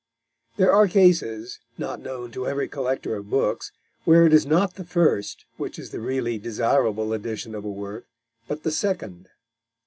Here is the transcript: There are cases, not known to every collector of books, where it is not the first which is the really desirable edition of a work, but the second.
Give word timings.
There 0.57 0.73
are 0.73 0.87
cases, 0.87 1.59
not 1.77 2.01
known 2.01 2.31
to 2.31 2.47
every 2.47 2.67
collector 2.67 3.13
of 3.15 3.29
books, 3.29 3.71
where 4.03 4.25
it 4.25 4.33
is 4.33 4.47
not 4.47 4.73
the 4.73 4.83
first 4.83 5.45
which 5.57 5.77
is 5.77 5.91
the 5.91 5.99
really 6.01 6.39
desirable 6.39 7.13
edition 7.13 7.53
of 7.53 7.63
a 7.65 7.69
work, 7.71 8.07
but 8.47 8.63
the 8.63 8.71
second. 8.71 9.29